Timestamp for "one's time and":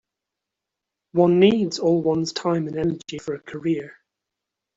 2.01-2.75